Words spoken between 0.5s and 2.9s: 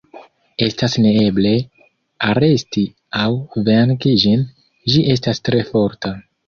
Estas neeble aresti